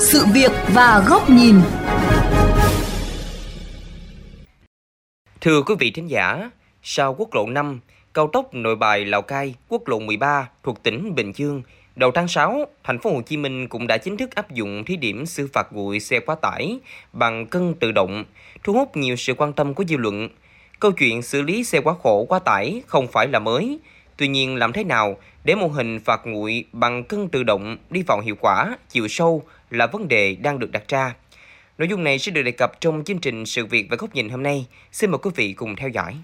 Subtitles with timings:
[0.00, 1.54] sự việc và góc nhìn.
[5.40, 6.50] Thưa quý vị thính giả,
[6.82, 7.80] sau quốc lộ 5,
[8.14, 11.62] cao tốc Nội Bài Lào Cai, quốc lộ 13 thuộc tỉnh Bình Dương,
[11.96, 14.96] đầu tháng 6, thành phố Hồ Chí Minh cũng đã chính thức áp dụng thí
[14.96, 16.78] điểm xử phạt nguội xe quá tải
[17.12, 18.24] bằng cân tự động,
[18.64, 20.28] thu hút nhiều sự quan tâm của dư luận.
[20.80, 23.78] Câu chuyện xử lý xe quá khổ quá tải không phải là mới,
[24.18, 28.02] Tuy nhiên làm thế nào để mô hình phạt nguội bằng cân tự động đi
[28.06, 31.14] vào hiệu quả, chiều sâu là vấn đề đang được đặt ra.
[31.78, 34.28] Nội dung này sẽ được đề cập trong chương trình Sự việc và góc nhìn
[34.28, 34.66] hôm nay.
[34.92, 36.16] Xin mời quý vị cùng theo dõi.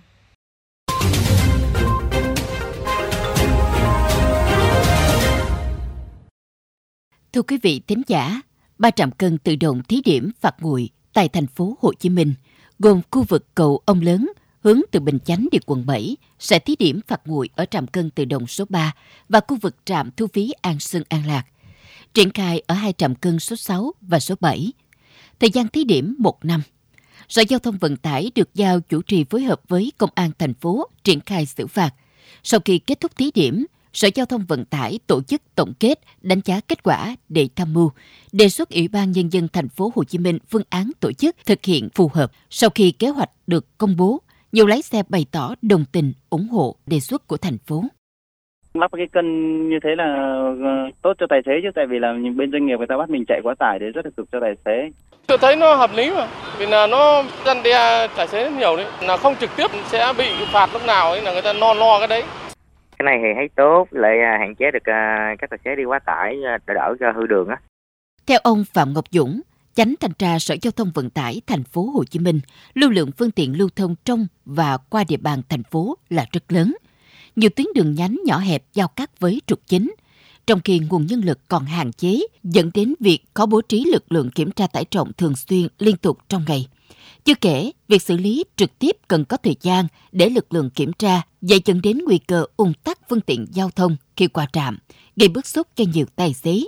[7.32, 8.40] Thưa quý vị thính giả,
[8.78, 12.34] ba trạm cân tự động thí điểm phạt nguội tại thành phố Hồ Chí Minh,
[12.78, 14.32] gồm khu vực cầu Ông Lớn,
[14.64, 18.10] hướng từ Bình Chánh đi quận 7 sẽ thí điểm phạt nguội ở trạm cân
[18.10, 18.94] tự động số 3
[19.28, 21.44] và khu vực trạm thu phí An Sơn An Lạc.
[22.14, 24.72] Triển khai ở hai trạm cân số 6 và số 7.
[25.40, 26.62] Thời gian thí điểm một năm.
[27.28, 30.54] Sở Giao thông Vận tải được giao chủ trì phối hợp với Công an thành
[30.54, 31.94] phố triển khai xử phạt.
[32.42, 36.00] Sau khi kết thúc thí điểm, Sở Giao thông Vận tải tổ chức tổng kết,
[36.22, 37.90] đánh giá kết quả để tham mưu,
[38.32, 41.36] đề xuất Ủy ban Nhân dân thành phố Hồ Chí Minh phương án tổ chức
[41.46, 42.32] thực hiện phù hợp.
[42.50, 44.20] Sau khi kế hoạch được công bố,
[44.54, 47.84] nhiều lái xe bày tỏ đồng tình, ủng hộ đề xuất của thành phố.
[48.74, 49.26] Lắp cái cân
[49.68, 50.04] như thế là
[50.64, 53.10] ờ, tốt cho tài xế chứ tại vì là bên doanh nghiệp người ta bắt
[53.10, 54.90] mình chạy quá tải thì rất là cực cho tài xế.
[55.26, 58.76] Tôi thấy nó hợp lý mà, vì là nó răn đe tài xế rất nhiều
[58.76, 61.74] đấy, là không trực tiếp sẽ bị phạt lúc nào ấy là người ta lo
[61.74, 62.22] lo cái đấy.
[62.98, 65.84] Cái này thì thấy tốt, lại à, hạn chế được à, các tài xế đi
[65.84, 67.56] quá tải, à, đỡ đỡ cho hư đường á.
[68.26, 69.40] Theo ông Phạm Ngọc Dũng,
[69.74, 72.40] Chánh thanh tra Sở Giao thông Vận tải thành phố Hồ Chí Minh,
[72.74, 76.52] lưu lượng phương tiện lưu thông trong và qua địa bàn thành phố là rất
[76.52, 76.76] lớn.
[77.36, 79.94] Nhiều tuyến đường nhánh nhỏ hẹp giao cắt với trục chính,
[80.46, 84.12] trong khi nguồn nhân lực còn hạn chế, dẫn đến việc có bố trí lực
[84.12, 86.66] lượng kiểm tra tải trọng thường xuyên liên tục trong ngày.
[87.24, 90.92] Chưa kể, việc xử lý trực tiếp cần có thời gian để lực lượng kiểm
[90.92, 94.78] tra, dễ dẫn đến nguy cơ ung tắc phương tiện giao thông khi qua trạm,
[95.16, 96.60] gây bức xúc cho nhiều tài xế.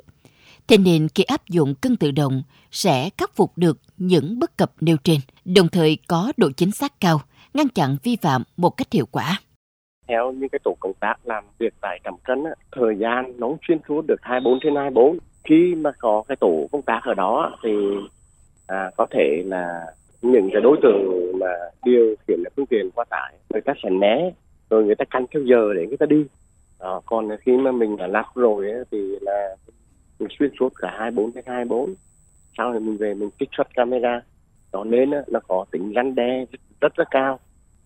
[0.69, 4.72] Thế nên khi áp dụng cân tự động sẽ khắc phục được những bất cập
[4.81, 7.19] nêu trên, đồng thời có độ chính xác cao,
[7.54, 9.41] ngăn chặn vi phạm một cách hiệu quả.
[10.09, 13.78] Theo những cái tổ công tác làm việc tại trạm cân, thời gian nó xuyên
[13.88, 15.19] suốt được 24 trên 24.
[15.44, 17.71] Khi mà có cái tổ công tác ở đó thì
[18.66, 19.87] à, có thể là
[20.22, 21.53] những cái đối tượng mà
[21.84, 24.31] điều khiển phương tiện quá tải người ta sẽ né
[24.71, 26.25] rồi người ta canh theo giờ để người ta đi
[26.78, 29.56] à, còn khi mà mình đã lắp rồi ấy, thì là
[30.38, 31.94] xuyên suốt cả 24 trên 24
[32.58, 34.20] sau này mình về mình trích xuất camera.
[34.72, 37.38] Đó nên nó có tính răn đe rất, rất là cao.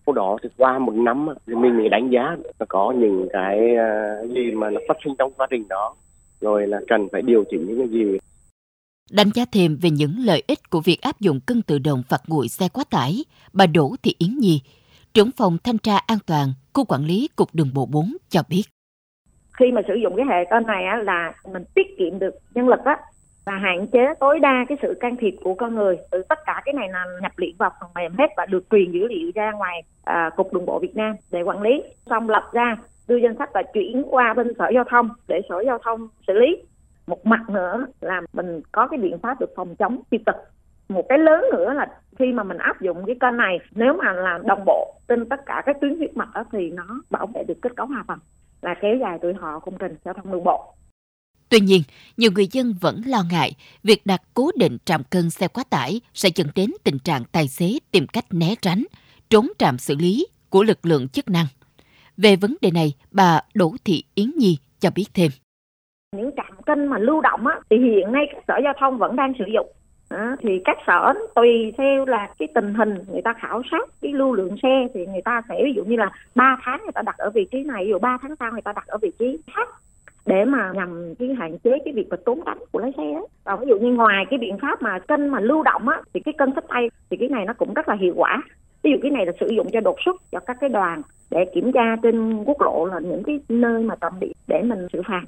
[0.05, 3.75] Sau đó thì qua một năm thì mình mới đánh giá nó có những cái
[3.75, 5.95] à, gì mà nó phát sinh trong quá trình đó.
[6.41, 8.17] Rồi là cần phải điều chỉnh những cái gì.
[9.11, 12.21] Đánh giá thêm về những lợi ích của việc áp dụng cân tự động phạt
[12.27, 14.61] nguội xe quá tải, bà Đỗ Thị Yến Nhi,
[15.13, 18.63] trưởng phòng thanh tra an toàn, khu quản lý Cục Đường bộ 4 cho biết.
[19.59, 22.69] Khi mà sử dụng cái hệ con này á, là mình tiết kiệm được nhân
[22.69, 22.97] lực á,
[23.45, 25.97] và hạn chế tối đa cái sự can thiệp của con người.
[26.11, 28.91] Từ tất cả cái này là nhập liệu vào phần mềm hết và được truyền
[28.91, 31.83] dữ liệu ra ngoài à, Cục Đường bộ Việt Nam để quản lý.
[32.05, 35.63] Xong lập ra đưa danh sách và chuyển qua bên Sở Giao thông để Sở
[35.65, 36.57] Giao thông xử lý
[37.07, 40.35] một mặt nữa là mình có cái biện pháp được phòng chống tiêu cực
[40.89, 41.87] một cái lớn nữa là
[42.19, 45.45] khi mà mình áp dụng cái kênh này nếu mà làm đồng bộ trên tất
[45.45, 48.19] cả các tuyến huyết mạch đó, thì nó bảo vệ được kết cấu hạ tầng
[48.61, 50.73] là kéo dài tuổi thọ công trình giao thông đường bộ.
[51.49, 51.81] Tuy nhiên,
[52.17, 53.51] nhiều người dân vẫn lo ngại
[53.83, 57.47] việc đặt cố định trạm cân xe quá tải sẽ dẫn đến tình trạng tài
[57.47, 58.83] xế tìm cách né tránh,
[59.29, 61.45] trốn trạm xử lý của lực lượng chức năng.
[62.17, 65.31] Về vấn đề này, bà Đỗ Thị Yến Nhi cho biết thêm.
[66.15, 69.15] Những trạm cân mà lưu động á thì hiện nay các sở giao thông vẫn
[69.15, 69.67] đang sử dụng
[70.11, 74.11] À, thì các sở tùy theo là cái tình hình người ta khảo sát cái
[74.11, 77.01] lưu lượng xe thì người ta sẽ ví dụ như là 3 tháng người ta
[77.01, 79.11] đặt ở vị trí này ví dụ 3 tháng sau người ta đặt ở vị
[79.19, 79.69] trí khác
[80.25, 83.27] để mà nhằm cái hạn chế cái việc mà trốn tránh của lái xe ấy.
[83.43, 86.19] và ví dụ như ngoài cái biện pháp mà cân mà lưu động á thì
[86.19, 88.43] cái cân sách tay thì cái này nó cũng rất là hiệu quả.
[88.83, 91.45] Ví dụ cái này là sử dụng cho đột xuất cho các cái đoàn để
[91.55, 95.01] kiểm tra trên quốc lộ là những cái nơi mà trọng điểm để mình xử
[95.07, 95.21] phạt.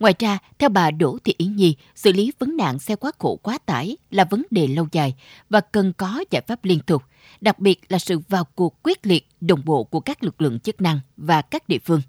[0.00, 3.38] Ngoài ra, theo bà Đỗ Thị Yến Nhi, xử lý vấn nạn xe quá khổ
[3.42, 5.14] quá tải là vấn đề lâu dài
[5.50, 7.02] và cần có giải pháp liên tục,
[7.40, 10.80] đặc biệt là sự vào cuộc quyết liệt, đồng bộ của các lực lượng chức
[10.80, 12.00] năng và các địa phương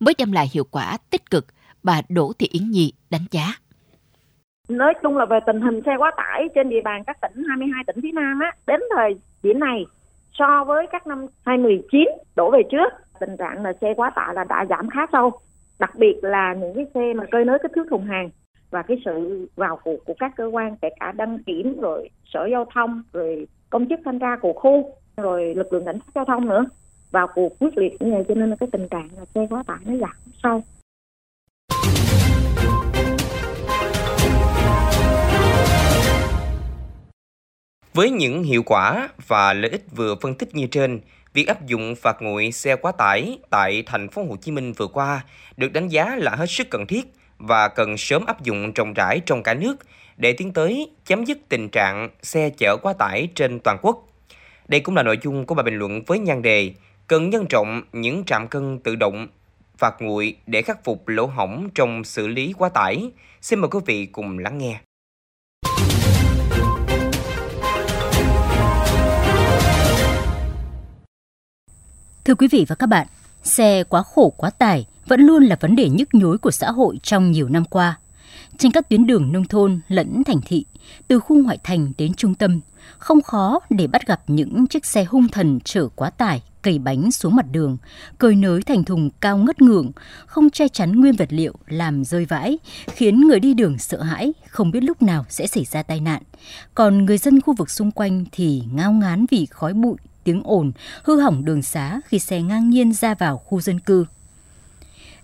[0.00, 1.46] mới đem lại hiệu quả tích cực,
[1.82, 3.44] bà Đỗ Thị Yến Nhi đánh giá.
[4.68, 7.84] Nói chung là về tình hình xe quá tải trên địa bàn các tỉnh 22
[7.86, 9.84] tỉnh phía Nam á, đến thời điểm này
[10.32, 12.00] so với các năm 2019
[12.36, 15.30] đổ về trước, tình trạng là xe quá tải là đã giảm khá sâu
[15.82, 18.30] đặc biệt là những cái xe mà cơi nới kích thước thùng hàng
[18.70, 22.48] và cái sự vào cuộc của các cơ quan kể cả đăng kiểm rồi sở
[22.50, 26.24] giao thông rồi công chức thanh tra của khu rồi lực lượng cảnh sát giao
[26.24, 26.64] thông nữa
[27.10, 29.62] vào cuộc quyết liệt như vậy cho nên là cái tình trạng là xe quá
[29.66, 30.62] tải nó giảm sâu.
[37.94, 41.00] Với những hiệu quả và lợi ích vừa phân tích như trên,
[41.34, 44.86] việc áp dụng phạt nguội xe quá tải tại thành phố Hồ Chí Minh vừa
[44.86, 45.24] qua
[45.56, 49.20] được đánh giá là hết sức cần thiết và cần sớm áp dụng rộng rãi
[49.26, 49.76] trong cả nước
[50.16, 54.08] để tiến tới chấm dứt tình trạng xe chở quá tải trên toàn quốc.
[54.68, 56.72] Đây cũng là nội dung của bài bình luận với nhan đề
[57.06, 59.28] cần nhân rộng những trạm cân tự động
[59.78, 63.10] phạt nguội để khắc phục lỗ hỏng trong xử lý quá tải.
[63.40, 64.80] Xin mời quý vị cùng lắng nghe.
[72.24, 73.06] Thưa quý vị và các bạn,
[73.42, 76.98] xe quá khổ quá tải vẫn luôn là vấn đề nhức nhối của xã hội
[77.02, 77.98] trong nhiều năm qua.
[78.58, 80.64] Trên các tuyến đường nông thôn lẫn thành thị,
[81.08, 82.60] từ khu ngoại thành đến trung tâm,
[82.98, 87.10] không khó để bắt gặp những chiếc xe hung thần chở quá tải, cầy bánh
[87.10, 87.76] xuống mặt đường,
[88.18, 89.90] cơi nới thành thùng cao ngất ngưỡng,
[90.26, 94.32] không che chắn nguyên vật liệu làm rơi vãi, khiến người đi đường sợ hãi,
[94.48, 96.22] không biết lúc nào sẽ xảy ra tai nạn.
[96.74, 100.72] Còn người dân khu vực xung quanh thì ngao ngán vì khói bụi, tiếng ồn,
[101.02, 104.04] hư hỏng đường xá khi xe ngang nhiên ra vào khu dân cư.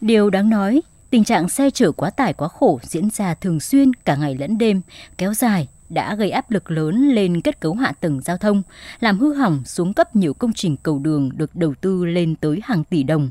[0.01, 3.95] Điều đáng nói, tình trạng xe chở quá tải quá khổ diễn ra thường xuyên
[3.95, 4.81] cả ngày lẫn đêm,
[5.19, 8.63] kéo dài đã gây áp lực lớn lên kết cấu hạ tầng giao thông,
[9.01, 12.61] làm hư hỏng xuống cấp nhiều công trình cầu đường được đầu tư lên tới
[12.65, 13.31] hàng tỷ đồng.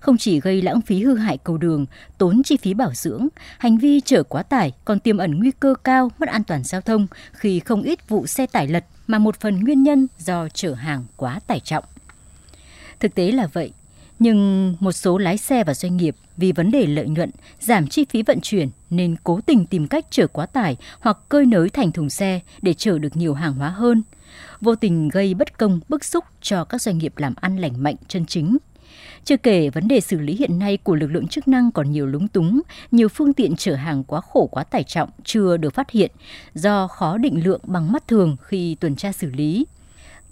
[0.00, 1.86] Không chỉ gây lãng phí hư hại cầu đường,
[2.18, 3.28] tốn chi phí bảo dưỡng,
[3.58, 6.80] hành vi chở quá tải còn tiềm ẩn nguy cơ cao mất an toàn giao
[6.80, 10.74] thông khi không ít vụ xe tải lật mà một phần nguyên nhân do chở
[10.74, 11.84] hàng quá tải trọng.
[13.00, 13.72] Thực tế là vậy,
[14.18, 17.30] nhưng một số lái xe và doanh nghiệp vì vấn đề lợi nhuận,
[17.60, 21.46] giảm chi phí vận chuyển nên cố tình tìm cách chở quá tải hoặc cơi
[21.46, 24.02] nới thành thùng xe để chở được nhiều hàng hóa hơn.
[24.60, 27.96] Vô tình gây bất công, bức xúc cho các doanh nghiệp làm ăn lành mạnh
[28.08, 28.56] chân chính.
[29.24, 32.06] Chưa kể vấn đề xử lý hiện nay của lực lượng chức năng còn nhiều
[32.06, 32.60] lúng túng,
[32.90, 36.10] nhiều phương tiện chở hàng quá khổ quá tải trọng chưa được phát hiện
[36.54, 39.66] do khó định lượng bằng mắt thường khi tuần tra xử lý.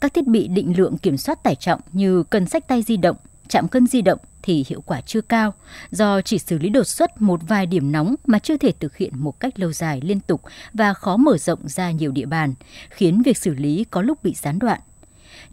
[0.00, 3.16] Các thiết bị định lượng kiểm soát tải trọng như cân sách tay di động,
[3.48, 5.54] chạm cân di động thì hiệu quả chưa cao
[5.90, 9.12] do chỉ xử lý đột xuất một vài điểm nóng mà chưa thể thực hiện
[9.16, 10.42] một cách lâu dài liên tục
[10.72, 12.54] và khó mở rộng ra nhiều địa bàn,
[12.90, 14.80] khiến việc xử lý có lúc bị gián đoạn.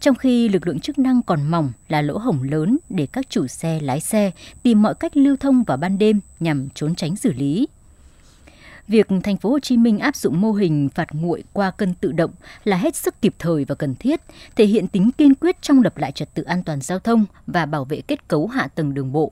[0.01, 3.47] Trong khi lực lượng chức năng còn mỏng là lỗ hổng lớn để các chủ
[3.47, 4.31] xe lái xe
[4.63, 7.67] tìm mọi cách lưu thông vào ban đêm nhằm trốn tránh xử lý.
[8.87, 12.11] Việc thành phố Hồ Chí Minh áp dụng mô hình phạt nguội qua cân tự
[12.11, 12.31] động
[12.63, 14.21] là hết sức kịp thời và cần thiết,
[14.55, 17.65] thể hiện tính kiên quyết trong lập lại trật tự an toàn giao thông và
[17.65, 19.31] bảo vệ kết cấu hạ tầng đường bộ.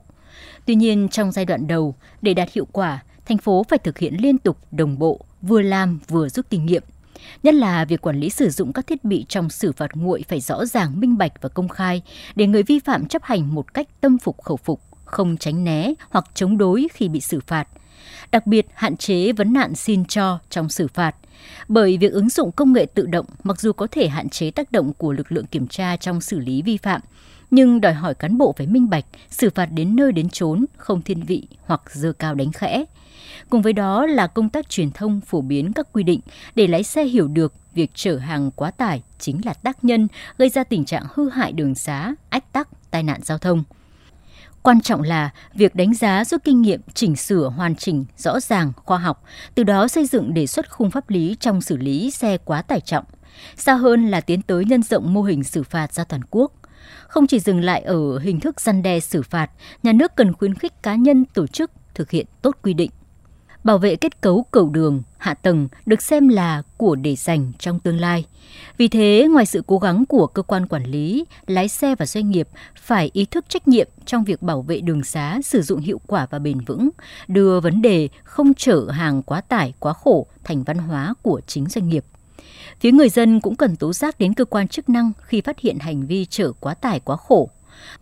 [0.66, 4.16] Tuy nhiên, trong giai đoạn đầu, để đạt hiệu quả, thành phố phải thực hiện
[4.20, 6.82] liên tục đồng bộ, vừa làm vừa rút kinh nghiệm.
[7.42, 10.40] Nhất là việc quản lý sử dụng các thiết bị trong xử phạt nguội phải
[10.40, 12.02] rõ ràng, minh bạch và công khai
[12.34, 15.92] để người vi phạm chấp hành một cách tâm phục khẩu phục, không tránh né
[16.10, 17.68] hoặc chống đối khi bị xử phạt–
[18.32, 21.16] đặc biệt hạn chế vấn nạn xin cho trong xử phạt.
[21.68, 24.72] Bởi việc ứng dụng công nghệ tự động mặc dù có thể hạn chế tác
[24.72, 27.00] động của lực lượng kiểm tra trong xử lý vi phạm,
[27.50, 31.02] nhưng đòi hỏi cán bộ phải minh bạch, xử phạt đến nơi đến chốn, không
[31.02, 32.84] thiên vị hoặc dơ cao đánh khẽ.
[33.50, 36.20] Cùng với đó là công tác truyền thông phổ biến các quy định
[36.54, 40.08] để lái xe hiểu được việc chở hàng quá tải chính là tác nhân
[40.38, 43.64] gây ra tình trạng hư hại đường xá, ách tắc, tai nạn giao thông.
[44.62, 48.72] Quan trọng là việc đánh giá rút kinh nghiệm chỉnh sửa hoàn chỉnh, rõ ràng,
[48.76, 49.24] khoa học,
[49.54, 52.80] từ đó xây dựng đề xuất khung pháp lý trong xử lý xe quá tải
[52.80, 53.04] trọng.
[53.56, 56.52] Xa hơn là tiến tới nhân rộng mô hình xử phạt ra toàn quốc.
[57.10, 59.50] Không chỉ dừng lại ở hình thức răn đe xử phạt,
[59.82, 62.90] nhà nước cần khuyến khích cá nhân tổ chức thực hiện tốt quy định
[63.64, 67.80] bảo vệ kết cấu cầu đường, hạ tầng được xem là của để dành trong
[67.80, 68.24] tương lai.
[68.76, 72.30] Vì thế, ngoài sự cố gắng của cơ quan quản lý, lái xe và doanh
[72.30, 76.00] nghiệp phải ý thức trách nhiệm trong việc bảo vệ đường xá sử dụng hiệu
[76.06, 76.90] quả và bền vững,
[77.28, 81.66] đưa vấn đề không chở hàng quá tải, quá khổ thành văn hóa của chính
[81.66, 82.04] doanh nghiệp.
[82.80, 85.78] Phía người dân cũng cần tố giác đến cơ quan chức năng khi phát hiện
[85.78, 87.50] hành vi chở quá tải quá khổ.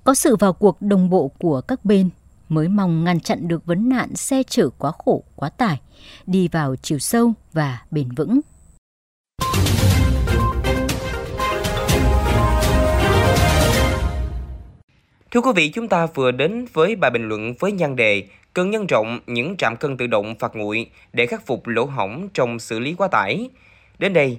[0.05, 2.11] Có sự vào cuộc đồng bộ của các bên
[2.49, 5.81] mới mong ngăn chặn được vấn nạn xe chở quá khổ, quá tải,
[6.27, 8.41] đi vào chiều sâu và bền vững.
[15.31, 18.71] Thưa quý vị, chúng ta vừa đến với bài bình luận với nhan đề cần
[18.71, 22.59] nhân rộng những trạm cân tự động phạt nguội để khắc phục lỗ hỏng trong
[22.59, 23.51] xử lý quá tải.
[23.99, 24.39] Đến đây,